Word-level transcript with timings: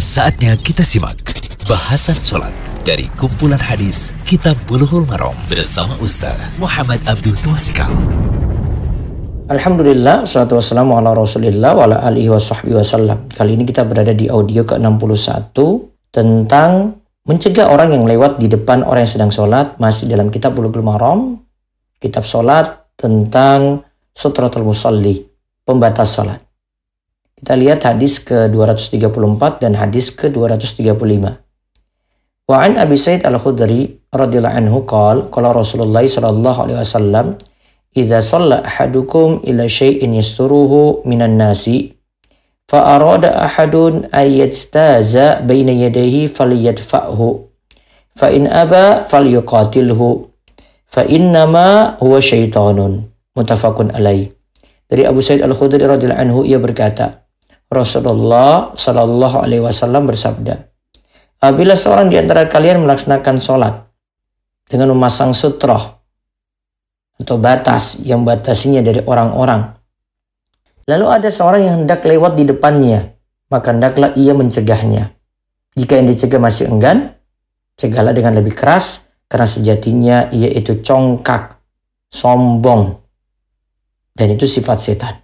Saatnya 0.00 0.56
kita 0.56 0.80
simak 0.80 1.20
bahasan 1.68 2.16
sholat 2.16 2.56
dari 2.88 3.04
kumpulan 3.20 3.60
hadis 3.60 4.16
Kitab 4.24 4.56
Bulughul 4.64 5.04
Maram 5.04 5.36
bersama 5.44 5.92
Ustaz 6.00 6.40
Muhammad 6.56 7.04
Abdul 7.04 7.36
Twasikal. 7.44 7.92
Alhamdulillah, 9.52 10.24
salatu 10.24 10.56
wassalamu 10.56 10.96
ala 10.96 11.12
rasulillah 11.12 11.76
wa 11.76 11.84
ala 11.84 12.00
alihi 12.00 12.32
wa 12.32 12.40
sahbihi 12.40 12.80
wasallam. 12.80 13.28
Kali 13.28 13.60
ini 13.60 13.68
kita 13.68 13.84
berada 13.84 14.16
di 14.16 14.32
audio 14.32 14.64
ke-61 14.64 15.52
tentang 16.16 16.96
mencegah 17.28 17.68
orang 17.68 17.92
yang 17.92 18.08
lewat 18.08 18.40
di 18.40 18.48
depan 18.48 18.80
orang 18.80 19.04
yang 19.04 19.12
sedang 19.20 19.28
sholat. 19.28 19.76
Masih 19.76 20.08
dalam 20.08 20.32
kitab 20.32 20.56
Bulughul 20.56 20.80
Maram, 20.80 21.44
kitab 22.00 22.24
sholat 22.24 22.88
tentang 22.96 23.84
sutratul 24.16 24.64
musalli, 24.64 25.28
pembatas 25.68 26.16
sholat. 26.16 26.49
Kita 27.40 27.56
lihat 27.56 27.88
hadis 27.88 28.20
ke-234 28.28 29.64
dan 29.64 29.72
hadis 29.72 30.12
ke-235. 30.12 31.24
Wa 32.50 32.56
an 32.66 32.76
Abi 32.76 33.00
Said 33.00 33.24
Al-Khudri 33.24 34.02
radhiyallahu 34.12 34.58
anhu 34.58 34.84
qol 34.84 35.32
qala 35.32 35.54
Rasulullah 35.54 36.02
sallallahu 36.02 36.66
alaihi 36.66 36.82
wasallam 36.82 37.26
idza 37.94 38.20
shalla 38.20 38.66
ahadukum 38.66 39.46
ila 39.46 39.70
syai'in 39.70 40.18
yasturuhu 40.18 41.06
minan 41.06 41.38
nasi 41.38 41.94
fa 42.66 42.98
arada 42.98 43.38
ahadun 43.46 44.10
ay 44.10 44.42
yajtaza 44.42 45.46
baina 45.46 45.70
yadayhi 45.70 46.26
falyadfa'hu 46.26 47.46
fa 48.18 48.34
in 48.34 48.50
aba 48.50 49.06
falyuqatilhu 49.06 50.28
fa 50.90 51.06
innama 51.06 51.94
huwa 52.02 52.18
syaitanun 52.18 53.14
muttafaqun 53.38 53.94
alaih 53.94 54.34
dari 54.90 55.06
Abu 55.06 55.22
Said 55.22 55.38
Al-Khudri 55.38 55.86
radhiyallahu 55.86 56.18
anhu 56.18 56.40
ia 56.42 56.58
berkata 56.58 57.29
Rasulullah 57.70 58.74
Shallallahu 58.74 59.46
Alaihi 59.46 59.62
Wasallam 59.62 60.10
bersabda, 60.10 60.66
apabila 61.38 61.78
seorang 61.78 62.10
di 62.10 62.18
antara 62.18 62.50
kalian 62.50 62.82
melaksanakan 62.82 63.38
sholat 63.38 63.86
dengan 64.66 64.90
memasang 64.90 65.30
sutroh 65.30 66.02
atau 67.14 67.36
batas 67.38 68.02
yang 68.02 68.26
batasinya 68.26 68.82
dari 68.82 69.06
orang-orang, 69.06 69.78
lalu 70.90 71.06
ada 71.14 71.30
seorang 71.30 71.62
yang 71.62 71.74
hendak 71.86 72.02
lewat 72.02 72.34
di 72.34 72.50
depannya, 72.50 73.14
maka 73.54 73.70
hendaklah 73.70 74.18
ia 74.18 74.34
mencegahnya. 74.34 75.14
Jika 75.78 75.94
yang 75.94 76.10
dicegah 76.10 76.42
masih 76.42 76.66
enggan, 76.66 77.14
cegahlah 77.78 78.10
dengan 78.10 78.34
lebih 78.34 78.58
keras, 78.58 79.06
karena 79.30 79.46
sejatinya 79.46 80.16
ia 80.34 80.50
itu 80.50 80.82
congkak, 80.82 81.62
sombong, 82.10 82.98
dan 84.18 84.34
itu 84.34 84.50
sifat 84.50 84.82
setan. 84.82 85.19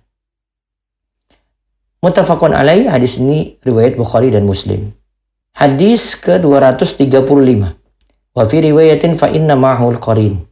Mutafakun 2.07 2.55
alaih, 2.55 2.87
hadis 2.87 3.19
ini 3.19 3.59
riwayat 3.67 3.99
Bukhari 3.99 4.31
dan 4.31 4.47
Muslim. 4.47 4.95
Hadis 5.59 6.15
ke-235. 6.23 7.27
Wa 8.31 8.47
fi 8.47 8.57
riwayatin 8.63 9.19
fa 9.19 9.27
inna 9.27 9.59
ma'hul 9.59 9.99
qarin. 9.99 10.47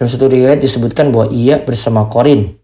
Dalam 0.00 0.08
satu 0.08 0.32
riwayat 0.32 0.64
disebutkan 0.64 1.12
bahwa 1.12 1.28
ia 1.28 1.60
bersama 1.60 2.08
Korin 2.08 2.56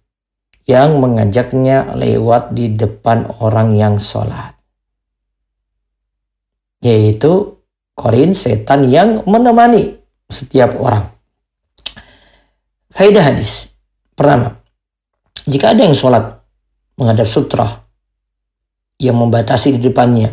yang 0.64 1.04
mengajaknya 1.04 1.92
lewat 1.92 2.56
di 2.56 2.72
depan 2.72 3.28
orang 3.44 3.76
yang 3.76 4.00
sholat. 4.00 4.56
Yaitu 6.80 7.60
Korin 7.92 8.32
setan 8.32 8.88
yang 8.88 9.20
menemani 9.28 10.00
setiap 10.32 10.80
orang. 10.80 11.12
Faidah 12.88 13.20
hadis. 13.20 13.76
Pertama, 14.16 14.64
jika 15.44 15.76
ada 15.76 15.84
yang 15.84 15.92
sholat 15.92 16.40
menghadap 16.96 17.28
sutra 17.28 17.89
yang 19.00 19.16
membatasi 19.16 19.74
di 19.74 19.80
depannya. 19.80 20.28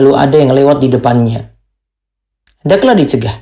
Lalu 0.00 0.10
ada 0.16 0.36
yang 0.40 0.50
lewat 0.56 0.80
di 0.80 0.88
depannya. 0.88 1.40
Hendaklah 2.64 2.96
dicegah. 2.96 3.36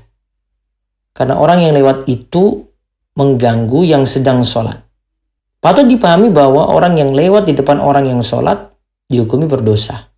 Karena 1.14 1.38
orang 1.38 1.62
yang 1.62 1.72
lewat 1.78 2.10
itu 2.10 2.66
mengganggu 3.14 3.86
yang 3.86 4.02
sedang 4.06 4.42
sholat. 4.42 4.82
Patut 5.58 5.86
dipahami 5.90 6.30
bahwa 6.30 6.70
orang 6.70 6.98
yang 6.98 7.10
lewat 7.10 7.50
di 7.50 7.54
depan 7.58 7.82
orang 7.82 8.06
yang 8.06 8.22
sholat 8.22 8.70
dihukumi 9.10 9.50
berdosa. 9.50 10.10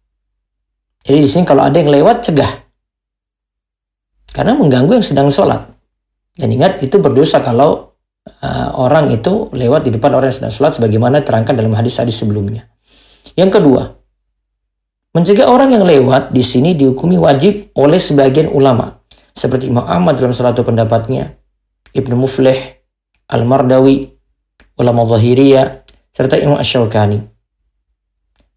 Jadi 1.00 1.18
di 1.24 1.28
sini 1.28 1.48
kalau 1.48 1.64
ada 1.64 1.80
yang 1.80 1.88
lewat, 1.88 2.28
cegah. 2.28 2.52
Karena 4.30 4.52
mengganggu 4.52 5.00
yang 5.00 5.06
sedang 5.06 5.32
sholat. 5.32 5.72
Dan 6.36 6.52
ingat, 6.52 6.84
itu 6.84 7.00
berdosa 7.00 7.40
kalau 7.40 7.96
uh, 8.28 8.68
orang 8.76 9.08
itu 9.10 9.48
lewat 9.50 9.88
di 9.88 9.90
depan 9.96 10.12
orang 10.12 10.28
yang 10.28 10.38
sedang 10.44 10.54
sholat 10.54 10.72
sebagaimana 10.76 11.24
terangkan 11.24 11.56
dalam 11.56 11.72
hadis-hadis 11.72 12.20
sebelumnya. 12.20 12.69
Yang 13.38 13.50
kedua, 13.60 13.82
mencegah 15.14 15.46
orang 15.50 15.74
yang 15.74 15.84
lewat 15.86 16.30
di 16.34 16.42
sini 16.42 16.74
dihukumi 16.74 17.18
wajib 17.18 17.74
oleh 17.74 17.98
sebagian 17.98 18.50
ulama. 18.50 19.02
Seperti 19.30 19.70
Imam 19.70 19.86
Ahmad 19.86 20.18
dalam 20.18 20.34
salah 20.34 20.52
satu 20.52 20.66
pendapatnya, 20.66 21.38
Ibnu 21.94 22.18
Muflih, 22.18 22.58
Al-Mardawi, 23.30 24.10
ulama 24.78 25.06
Zahiriyah, 25.06 25.86
serta 26.10 26.34
Imam 26.36 26.58
Ash-Shawkani. 26.58 27.30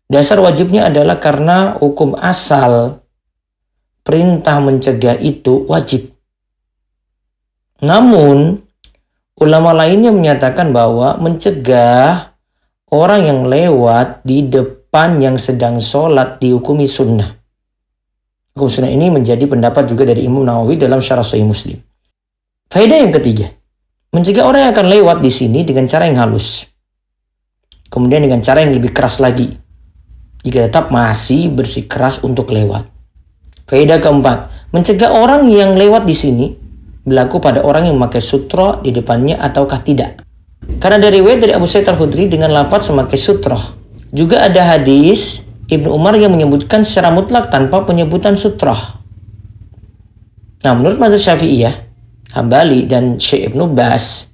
Dasar 0.09 0.41
wajibnya 0.41 0.90
adalah 0.90 1.17
karena 1.17 1.78
hukum 1.78 2.17
asal 2.17 3.01
perintah 4.03 4.59
mencegah 4.59 5.17
itu 5.17 5.63
wajib. 5.66 6.11
Namun, 7.79 8.61
ulama 9.40 9.72
lainnya 9.73 10.11
menyatakan 10.13 10.75
bahwa 10.75 11.17
mencegah 11.17 12.32
orang 12.93 13.25
yang 13.25 13.39
lewat 13.49 14.21
di 14.21 14.45
depan 14.45 15.17
yang 15.17 15.41
sedang 15.41 15.81
sholat 15.81 16.37
dihukumi 16.37 16.85
sunnah. 16.85 17.33
Hukum 18.53 18.69
sunnah 18.69 18.93
ini 18.93 19.09
menjadi 19.09 19.49
pendapat 19.49 19.89
juga 19.89 20.05
dari 20.05 20.29
Imam 20.29 20.45
Nawawi 20.45 20.77
dalam 20.77 21.01
syarah 21.01 21.25
Sahih 21.25 21.49
Muslim. 21.49 21.81
Faedah 22.69 23.01
yang 23.01 23.09
ketiga, 23.09 23.49
mencegah 24.13 24.45
orang 24.45 24.69
yang 24.69 24.71
akan 24.77 24.87
lewat 24.93 25.17
di 25.25 25.31
sini 25.33 25.65
dengan 25.65 25.89
cara 25.89 26.05
yang 26.05 26.21
halus. 26.21 26.69
Kemudian 27.89 28.21
dengan 28.21 28.45
cara 28.45 28.61
yang 28.61 28.77
lebih 28.77 28.93
keras 28.93 29.17
lagi. 29.17 29.57
Jika 30.45 30.69
tetap 30.69 30.93
masih 30.93 31.49
bersikeras 31.49 32.21
untuk 32.21 32.53
lewat. 32.53 32.93
Faedah 33.65 33.97
keempat, 33.97 34.69
mencegah 34.69 35.09
orang 35.09 35.49
yang 35.49 35.73
lewat 35.73 36.05
di 36.05 36.13
sini 36.13 36.45
berlaku 37.03 37.41
pada 37.41 37.65
orang 37.65 37.89
yang 37.89 37.97
memakai 37.97 38.21
sutra 38.21 38.77
di 38.85 38.93
depannya 38.93 39.41
ataukah 39.41 39.81
tidak. 39.81 40.21
Karena 40.84 41.00
dari 41.00 41.24
riwayat 41.24 41.40
dari 41.40 41.53
Abu 41.56 41.68
Sa'id 41.68 41.88
Al-Khudri 41.88 42.28
dengan 42.28 42.51
lapat 42.51 42.84
semakai 42.84 43.16
sutroh. 43.16 43.62
Juga 44.13 44.44
ada 44.44 44.75
hadis 44.75 45.47
Ibnu 45.72 45.90
Umar 45.90 46.19
yang 46.19 46.35
menyebutkan 46.35 46.84
secara 46.84 47.09
mutlak 47.09 47.50
tanpa 47.50 47.88
penyebutan 47.88 48.35
sutroh. 48.35 48.78
Nah, 50.63 50.72
menurut 50.75 51.00
mazhab 51.00 51.19
Syafi'iyah, 51.19 51.75
Hambali 52.35 52.88
dan 52.88 53.19
Syekh 53.19 53.52
Ibnu 53.52 53.72
Bas 53.75 54.31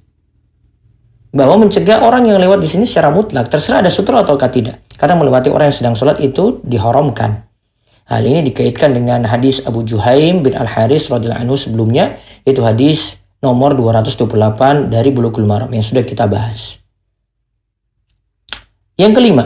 bahwa 1.30 1.62
mencegah 1.62 2.02
orang 2.02 2.26
yang 2.26 2.42
lewat 2.42 2.58
di 2.58 2.66
sini 2.66 2.84
secara 2.86 3.14
mutlak 3.14 3.50
terserah 3.50 3.86
ada 3.86 3.90
sutroh 3.90 4.18
atau 4.18 4.34
tidak. 4.50 4.82
Karena 4.98 5.14
melewati 5.16 5.48
orang 5.48 5.70
yang 5.70 5.78
sedang 5.78 5.94
sholat 5.94 6.18
itu 6.18 6.58
diharamkan. 6.66 7.46
Hal 8.10 8.26
ini 8.26 8.42
dikaitkan 8.42 8.90
dengan 8.90 9.22
hadis 9.22 9.62
Abu 9.70 9.86
Juhaim 9.86 10.42
bin 10.42 10.58
Al-Haris 10.58 11.06
radhiyallahu 11.14 11.46
anhu 11.46 11.54
sebelumnya, 11.54 12.18
yaitu 12.42 12.58
hadis 12.66 13.22
nomor 13.40 13.72
228 13.72 14.92
dari 14.92 15.10
Bulughul 15.12 15.48
Maram 15.48 15.72
yang 15.72 15.84
sudah 15.84 16.04
kita 16.04 16.28
bahas. 16.28 16.80
Yang 19.00 19.12
kelima, 19.16 19.44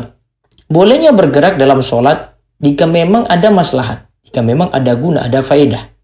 bolehnya 0.66 1.14
bergerak 1.14 1.54
dalam 1.54 1.78
sholat 1.78 2.34
jika 2.58 2.90
memang 2.90 3.30
ada 3.30 3.54
maslahat, 3.54 4.10
jika 4.26 4.42
memang 4.42 4.74
ada 4.74 4.98
guna, 4.98 5.22
ada 5.22 5.46
faedah. 5.46 5.94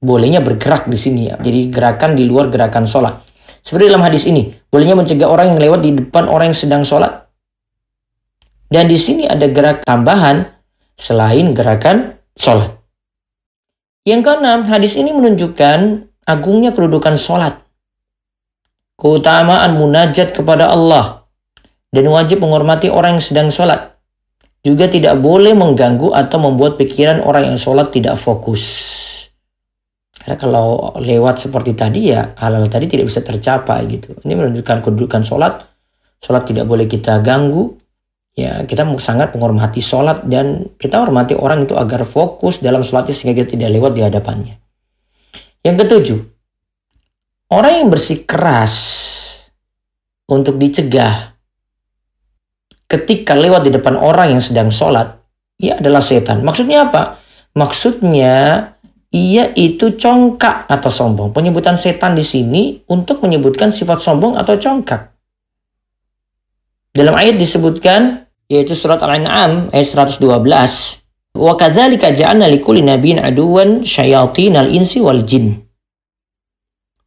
Bolehnya 0.00 0.40
bergerak 0.40 0.88
di 0.88 0.96
sini 0.96 1.28
ya, 1.28 1.36
jadi 1.36 1.68
gerakan 1.68 2.16
di 2.16 2.24
luar 2.24 2.48
gerakan 2.48 2.88
sholat. 2.88 3.20
Seperti 3.60 3.92
dalam 3.92 4.00
hadis 4.00 4.24
ini, 4.24 4.56
bolehnya 4.72 4.96
mencegah 4.96 5.28
orang 5.28 5.52
yang 5.52 5.60
lewat 5.60 5.80
di 5.84 5.92
depan 5.92 6.32
orang 6.32 6.56
yang 6.56 6.56
sedang 6.56 6.82
sholat. 6.88 7.28
Dan 8.72 8.88
di 8.88 8.96
sini 8.96 9.28
ada 9.28 9.44
gerak 9.52 9.84
tambahan 9.84 10.48
selain 10.96 11.52
gerakan 11.52 12.16
sholat. 12.32 12.80
Yang 14.08 14.32
keenam, 14.32 14.64
hadis 14.64 14.96
ini 14.96 15.12
menunjukkan 15.12 16.09
agungnya 16.30 16.70
kedudukan 16.70 17.18
sholat, 17.18 17.58
keutamaan 18.94 19.74
munajat 19.74 20.30
kepada 20.30 20.70
Allah, 20.70 21.26
dan 21.90 22.06
wajib 22.06 22.46
menghormati 22.46 22.86
orang 22.86 23.18
yang 23.18 23.24
sedang 23.24 23.48
sholat. 23.50 23.98
Juga 24.60 24.92
tidak 24.92 25.18
boleh 25.24 25.56
mengganggu 25.56 26.12
atau 26.12 26.36
membuat 26.36 26.76
pikiran 26.76 27.24
orang 27.24 27.48
yang 27.48 27.58
sholat 27.58 27.90
tidak 27.90 28.20
fokus. 28.20 28.62
Karena 30.20 30.36
kalau 30.36 30.92
lewat 31.00 31.40
seperti 31.40 31.72
tadi 31.72 32.12
ya 32.12 32.36
halal 32.36 32.68
tadi 32.68 32.84
tidak 32.84 33.08
bisa 33.08 33.24
tercapai 33.24 33.88
gitu. 33.88 34.20
Ini 34.20 34.36
menunjukkan 34.36 34.84
kedudukan 34.84 35.24
sholat. 35.24 35.64
Sholat 36.20 36.44
tidak 36.44 36.68
boleh 36.68 36.84
kita 36.84 37.24
ganggu. 37.24 37.80
Ya 38.36 38.60
kita 38.68 38.84
sangat 39.00 39.32
menghormati 39.32 39.80
sholat 39.80 40.28
dan 40.28 40.76
kita 40.76 41.00
hormati 41.00 41.32
orang 41.32 41.64
itu 41.64 41.72
agar 41.72 42.04
fokus 42.04 42.60
dalam 42.60 42.84
sholatnya 42.84 43.16
sehingga 43.16 43.42
kita 43.42 43.56
tidak 43.56 43.80
lewat 43.80 43.92
di 43.96 44.04
hadapannya. 44.04 44.59
Yang 45.60 45.76
ketujuh, 45.84 46.20
orang 47.52 47.72
yang 47.84 47.88
bersikeras 47.92 48.74
untuk 50.30 50.56
dicegah 50.56 51.36
ketika 52.90 53.38
lewat 53.38 53.68
di 53.68 53.70
depan 53.70 53.94
orang 53.94 54.34
yang 54.34 54.42
sedang 54.42 54.74
sholat, 54.74 55.22
ia 55.62 55.78
adalah 55.78 56.02
setan. 56.02 56.42
Maksudnya 56.42 56.90
apa? 56.90 57.22
Maksudnya 57.54 58.34
ia 59.10 59.44
itu 59.54 59.94
congkak 59.94 60.66
atau 60.66 60.90
sombong. 60.90 61.30
Penyebutan 61.30 61.78
setan 61.78 62.18
di 62.18 62.26
sini 62.26 62.82
untuk 62.90 63.22
menyebutkan 63.22 63.70
sifat 63.70 64.02
sombong 64.02 64.34
atau 64.34 64.58
congkak. 64.58 65.14
Dalam 66.90 67.14
ayat 67.14 67.38
disebutkan 67.38 68.26
yaitu 68.50 68.74
surat 68.74 68.98
Al-An'am 68.98 69.70
ayat 69.70 69.86
112. 69.86 70.99
Wa 71.30 71.54
kadzalika 71.54 72.10
ja'alna 72.10 72.50
likulli 72.50 72.82
nabiyyin 72.82 73.22
aduwan 73.22 73.86
syayatinal 73.86 74.70
insi 74.74 74.98
wal 74.98 75.22
jin. 75.22 75.62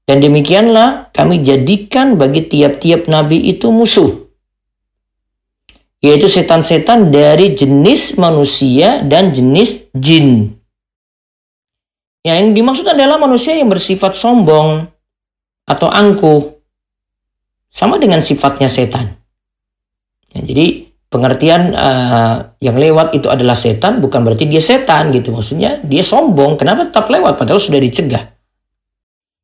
Dan 0.03 0.19
demikianlah 0.19 1.15
kami 1.15 1.39
jadikan 1.43 2.19
bagi 2.19 2.47
tiap-tiap 2.47 3.07
nabi 3.07 3.39
itu 3.39 3.71
musuh. 3.71 4.27
Yaitu 6.03 6.27
setan-setan 6.27 7.15
dari 7.15 7.55
jenis 7.55 8.19
manusia 8.19 8.99
dan 9.07 9.31
jenis 9.31 9.87
jin. 9.95 10.59
Yang 12.23 12.55
dimaksud 12.55 12.87
adalah 12.87 13.19
manusia 13.19 13.55
yang 13.55 13.71
bersifat 13.71 14.15
sombong 14.15 14.87
atau 15.67 15.87
angkuh. 15.87 16.55
Sama 17.71 17.99
dengan 17.99 18.19
sifatnya 18.19 18.67
setan. 18.67 19.15
Ya, 20.35 20.43
jadi 20.43 20.92
pengertian 21.13 21.77
uh, 21.77 22.57
yang 22.57 22.73
lewat 22.73 23.13
itu 23.13 23.29
adalah 23.29 23.53
setan 23.53 24.01
bukan 24.01 24.25
berarti 24.25 24.49
dia 24.49 24.57
setan 24.59 25.13
gitu. 25.13 25.29
Maksudnya 25.29 25.85
dia 25.85 26.01
sombong. 26.01 26.57
Kenapa 26.57 26.89
tetap 26.89 27.05
lewat 27.13 27.37
padahal 27.37 27.61
sudah 27.61 27.77
dicegah. 27.77 28.33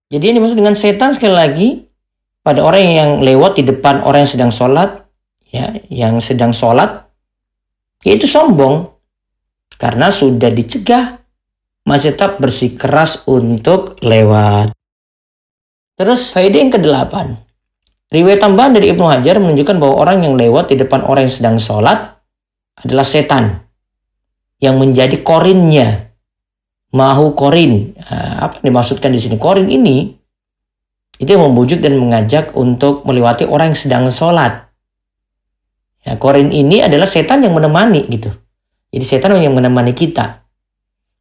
Jadi 0.09 0.23
ini 0.25 0.41
dimaksud 0.41 0.57
dengan 0.57 0.73
setan 0.73 1.13
sekali 1.13 1.35
lagi 1.37 1.69
pada 2.41 2.65
orang 2.65 2.81
yang 2.89 3.11
lewat 3.21 3.61
di 3.61 3.63
depan 3.69 4.01
orang 4.01 4.25
yang 4.25 4.33
sedang 4.33 4.51
sholat, 4.51 5.05
ya, 5.53 5.77
yang 5.93 6.17
sedang 6.17 6.49
sholat, 6.49 7.05
yaitu 8.01 8.25
sombong 8.25 8.89
karena 9.77 10.09
sudah 10.09 10.49
dicegah 10.49 11.21
masih 11.85 12.17
tetap 12.17 12.41
bersikeras 12.41 13.29
untuk 13.29 14.01
lewat. 14.01 14.73
Terus 15.93 16.33
faedah 16.33 16.57
yang 16.57 16.73
kedelapan, 16.73 17.37
Riwayat 18.09 18.41
tambahan 18.41 18.73
dari 18.73 18.89
Ibnu 18.89 19.05
Hajar 19.05 19.37
menunjukkan 19.37 19.77
bahwa 19.77 19.95
orang 20.01 20.25
yang 20.25 20.33
lewat 20.33 20.73
di 20.73 20.81
depan 20.81 21.05
orang 21.05 21.29
yang 21.29 21.35
sedang 21.37 21.57
sholat 21.61 22.17
adalah 22.81 23.05
setan 23.05 23.69
yang 24.57 24.81
menjadi 24.81 25.21
korinnya. 25.21 26.09
Mahu 26.89 27.37
korin. 27.37 27.93
Nah, 28.01 28.49
apa 28.49 28.59
yang 28.59 28.73
dimaksudkan 28.73 29.13
di 29.13 29.21
sini? 29.21 29.37
Korin 29.37 29.69
ini 29.69 30.09
itu 31.21 31.29
yang 31.29 31.53
membujuk 31.53 31.85
dan 31.85 32.01
mengajak 32.01 32.57
untuk 32.57 33.05
melewati 33.05 33.45
orang 33.45 33.77
yang 33.77 33.79
sedang 33.79 34.05
sholat. 34.09 34.73
Ya, 36.01 36.17
korin 36.17 36.49
ini 36.49 36.81
adalah 36.81 37.05
setan 37.05 37.45
yang 37.45 37.53
menemani 37.53 38.09
gitu. 38.09 38.33
Jadi 38.89 39.05
setan 39.05 39.37
yang 39.37 39.53
menemani 39.53 39.93
kita. 39.93 40.41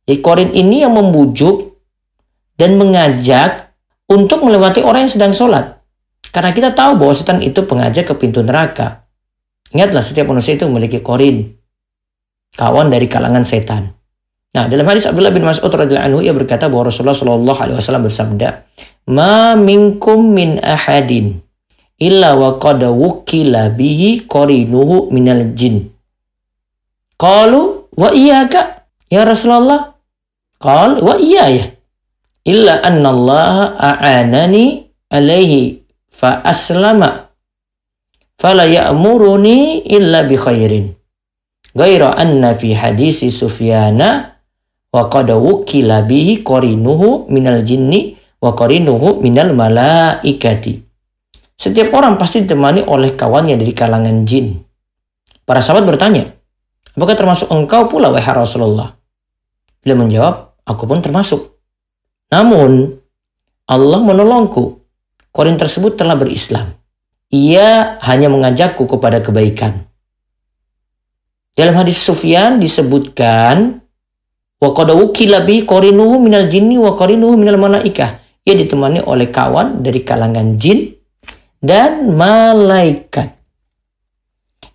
Jadi 0.09 0.25
korin 0.25 0.57
ini 0.57 0.81
yang 0.81 0.97
membujuk 0.97 1.77
dan 2.57 2.81
mengajak 2.81 3.77
untuk 4.09 4.41
melewati 4.41 4.81
orang 4.81 5.05
yang 5.05 5.13
sedang 5.13 5.37
sholat. 5.37 5.78
Karena 6.31 6.51
kita 6.53 6.77
tahu 6.77 7.01
bahwa 7.01 7.15
setan 7.17 7.41
itu 7.41 7.65
pengajak 7.65 8.13
ke 8.13 8.15
pintu 8.17 8.45
neraka. 8.45 9.09
Ingatlah 9.73 10.01
setiap 10.01 10.29
manusia 10.29 10.57
itu 10.57 10.65
memiliki 10.69 11.01
korin. 11.05 11.57
Kawan 12.57 12.89
dari 12.89 13.07
kalangan 13.09 13.45
setan. 13.45 13.99
Nah, 14.57 14.65
dalam 14.65 14.89
hadis 14.89 15.05
Abdullah 15.05 15.31
bin 15.31 15.45
Mas'ud 15.45 15.69
radhiyallahu 15.69 16.09
anhu 16.09 16.21
ia 16.25 16.33
berkata 16.33 16.73
bahwa 16.73 16.89
Rasulullah 16.89 17.15
Shallallahu 17.17 17.61
alaihi 17.61 17.77
wasallam 17.77 18.09
bersabda, 18.09 18.49
"Ma 19.13 19.53
minkum 19.55 20.33
min 20.33 20.57
ahadin 20.57 21.45
illa 22.01 22.33
wa 22.33 22.57
qad 22.57 22.81
wukila 22.81 23.69
bihi 23.77 24.25
qarinuhu 24.25 25.13
minal 25.13 25.53
jin." 25.53 25.93
Qalu 27.21 27.93
wa 27.93 28.09
iyyaka 28.15 28.89
ya 29.13 29.29
Rasulullah? 29.29 29.99
Qal 30.59 31.07
wa 31.07 31.15
iya 31.21 31.45
ya. 31.53 31.67
Illa 32.49 32.81
anna 32.81 33.09
Allah 33.13 33.57
a'anani 33.77 34.89
alaihi 35.13 35.88
fa 36.19 36.43
aslama. 36.43 37.31
Fala 38.39 38.67
ya'muruni 38.67 39.87
illa 39.87 40.27
bi 40.27 40.35
khairin. 40.35 40.91
Ghaira 41.79 42.19
anna 42.19 42.59
fi 42.59 42.75
hadisi 42.75 43.31
sufyana 43.31 44.35
wa 44.91 45.07
qad 45.07 45.31
wukila 45.31 46.03
bihi 46.03 46.43
qarinuhu 46.43 47.31
minal 47.31 47.63
jinni 47.63 48.19
wa 48.43 48.55
qarinuhu 48.55 49.23
minal 49.23 49.55
malaikati. 49.55 50.83
Setiap 51.59 51.91
orang 51.95 52.19
pasti 52.19 52.47
ditemani 52.47 52.87
oleh 52.87 53.15
kawannya 53.19 53.59
dari 53.59 53.75
kalangan 53.75 54.23
jin. 54.27 54.63
Para 55.43 55.59
sahabat 55.59 55.87
bertanya 55.91 56.31
apakah 56.95 57.19
termasuk 57.19 57.51
engkau 57.51 57.91
pula 57.91 58.15
wahai 58.15 58.35
Rasulullah? 58.35 58.95
Beliau 59.83 59.99
menjawab 59.99 60.35
aku 60.63 60.83
pun 60.87 61.03
termasuk. 61.03 61.59
Namun 62.31 63.03
Allah 63.67 64.01
menolongku 64.03 64.78
Korin 65.39 65.55
tersebut 65.55 65.95
telah 65.95 66.19
berislam. 66.19 66.75
Ia 67.31 68.03
hanya 68.03 68.27
mengajakku 68.27 68.91
kepada 68.91 69.23
kebaikan. 69.23 69.87
Dalam 71.55 71.79
hadis 71.79 71.95
Sufyan 71.95 72.59
disebutkan 72.59 73.79
wa 74.59 74.71
qad 74.75 74.91
wukila 74.91 75.47
minal 76.19 76.51
jinni 76.51 76.75
wa 76.75 76.91
qarinuhu 76.99 77.39
minal 77.39 77.55
malaikah. 77.55 78.19
Ia 78.43 78.55
ditemani 78.59 78.99
oleh 79.07 79.31
kawan 79.31 79.87
dari 79.87 80.03
kalangan 80.03 80.59
jin 80.59 80.99
dan 81.63 82.19
malaikat. 82.19 83.39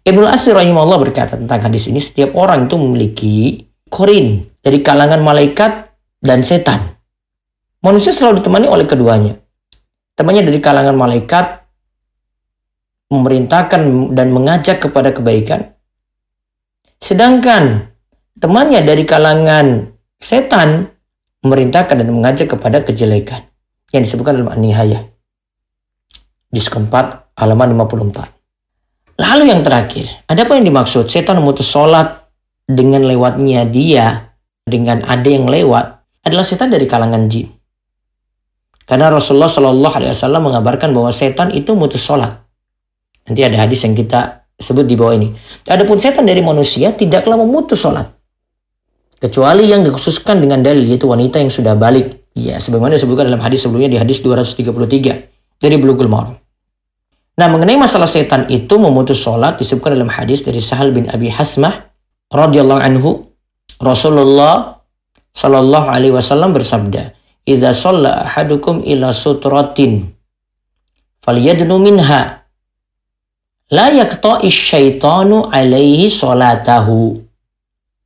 Ibnu 0.07 0.23
Asir 0.31 0.55
rahimahullah 0.55 1.11
berkata 1.11 1.35
tentang 1.35 1.59
hadis 1.59 1.91
ini, 1.91 1.99
setiap 1.99 2.39
orang 2.39 2.71
itu 2.71 2.79
memiliki 2.79 3.35
korin 3.91 4.47
dari 4.63 4.79
kalangan 4.79 5.19
malaikat 5.19 5.91
dan 6.23 6.39
setan. 6.39 6.95
Manusia 7.83 8.15
selalu 8.15 8.39
ditemani 8.39 8.71
oleh 8.71 8.87
keduanya 8.87 9.42
temannya 10.13 10.45
dari 10.45 10.59
kalangan 10.61 10.95
malaikat 10.97 11.45
memerintahkan 13.13 14.13
dan 14.17 14.27
mengajak 14.33 14.81
kepada 14.81 15.13
kebaikan. 15.13 15.73
Sedangkan 16.97 17.93
temannya 18.39 18.81
dari 18.81 19.03
kalangan 19.05 19.93
setan 20.17 20.89
memerintahkan 21.43 21.99
dan 21.99 22.09
mengajak 22.09 22.55
kepada 22.55 22.81
kejelekan 22.81 23.45
yang 23.91 24.01
disebutkan 24.01 24.39
dalam 24.41 24.49
An-Nihayah. 24.49 25.13
Juz 26.53 26.69
keempat, 26.69 27.33
halaman 27.37 27.75
54. 27.77 29.19
Lalu 29.21 29.43
yang 29.53 29.61
terakhir, 29.61 30.09
ada 30.25 30.41
apa 30.45 30.57
yang 30.57 30.65
dimaksud? 30.65 31.05
Setan 31.05 31.37
memutus 31.37 31.69
sholat 31.69 32.25
dengan 32.65 33.05
lewatnya 33.05 33.67
dia, 33.69 34.33
dengan 34.65 35.05
ada 35.05 35.27
yang 35.27 35.45
lewat, 35.45 36.01
adalah 36.25 36.45
setan 36.47 36.73
dari 36.73 36.89
kalangan 36.89 37.29
jin. 37.29 37.51
Karena 38.83 39.07
Rasulullah 39.07 39.47
Shallallahu 39.47 39.95
Alaihi 39.95 40.11
Wasallam 40.11 40.51
mengabarkan 40.51 40.91
bahwa 40.91 41.11
setan 41.15 41.55
itu 41.55 41.71
mutus 41.75 42.03
sholat. 42.03 42.43
Nanti 43.23 43.41
ada 43.43 43.55
hadis 43.55 43.87
yang 43.87 43.95
kita 43.95 44.43
sebut 44.59 44.83
di 44.83 44.99
bawah 44.99 45.15
ini. 45.15 45.31
Adapun 45.67 45.99
setan 45.99 46.27
dari 46.27 46.43
manusia 46.43 46.91
tidaklah 46.91 47.39
memutus 47.39 47.79
sholat. 47.79 48.11
Kecuali 49.23 49.71
yang 49.71 49.87
dikhususkan 49.87 50.43
dengan 50.43 50.59
dalil 50.59 50.83
yaitu 50.83 51.07
wanita 51.07 51.39
yang 51.39 51.47
sudah 51.47 51.79
balik. 51.79 52.27
Ya, 52.35 52.59
sebagaimana 52.59 52.99
disebutkan 52.99 53.31
dalam 53.31 53.39
hadis 53.39 53.63
sebelumnya 53.63 53.95
di 53.95 53.99
hadis 54.01 54.19
233 54.19 54.67
dari 55.63 55.75
Bulughul 55.79 56.11
Maram. 56.11 56.35
Nah, 57.33 57.47
mengenai 57.49 57.79
masalah 57.79 58.05
setan 58.05 58.51
itu 58.51 58.75
memutus 58.75 59.23
sholat 59.23 59.57
disebutkan 59.57 59.95
dalam 59.95 60.11
hadis 60.11 60.43
dari 60.43 60.59
Sahal 60.59 60.91
bin 60.91 61.07
Abi 61.07 61.31
Hasmah 61.31 61.87
radhiyallahu 62.29 62.81
anhu 62.83 63.31
Rasulullah 63.79 64.83
Shallallahu 65.33 65.87
alaihi 65.89 66.13
wasallam 66.13 66.53
bersabda, 66.53 67.17
idza 67.43 67.71
shalla 67.75 68.27
ahadukum 68.27 68.83
ila 68.87 69.11
sutratin 69.11 70.11
falyadnu 71.23 71.75
minha 71.79 72.43
la 73.71 73.85
yaqta'i 73.91 74.47
syaitanu 74.47 75.51
alaihi 75.51 76.07
salatahu 76.07 77.19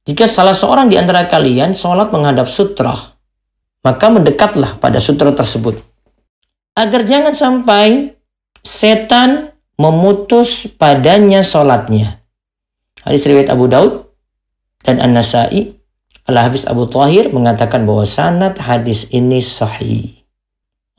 jika 0.08 0.26
salah 0.26 0.56
seorang 0.56 0.88
di 0.90 0.96
antara 0.96 1.28
kalian 1.28 1.76
sholat 1.78 2.10
menghadap 2.10 2.48
sutra 2.48 3.18
maka 3.88 4.12
mendekatlah 4.12 4.84
pada 4.84 5.00
sutra 5.00 5.32
tersebut. 5.32 5.80
Agar 6.76 7.08
jangan 7.08 7.32
sampai 7.32 8.20
setan 8.60 9.56
memutus 9.80 10.68
padanya 10.68 11.40
sholatnya. 11.40 12.20
Hadis 13.00 13.24
riwayat 13.24 13.48
Abu 13.48 13.72
Daud 13.72 14.12
dan 14.84 15.00
An-Nasai 15.00 15.77
Al-Hafiz 16.28 16.68
Abu 16.68 16.84
Tahir 16.92 17.32
mengatakan 17.32 17.88
bahwa 17.88 18.04
sanad 18.04 18.60
hadis 18.60 19.16
ini 19.16 19.40
sahih. 19.40 20.12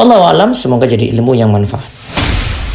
Allah 0.00 0.24
alam 0.24 0.56
semoga 0.56 0.88
jadi 0.88 1.12
ilmu 1.12 1.36
yang 1.36 1.52
manfaat. 1.52 1.84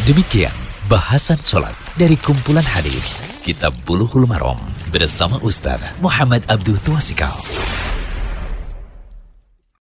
Demikian 0.06 0.54
bahasan 0.86 1.34
sholat 1.42 1.74
dari 1.98 2.14
kumpulan 2.14 2.62
hadis 2.62 3.26
Kitab 3.42 3.74
Buluhul 3.82 4.30
Marom 4.30 4.60
bersama 4.94 5.42
Ustaz 5.42 5.82
Muhammad 5.98 6.46
Abdul 6.46 6.78
Tuasikal. 6.78 7.34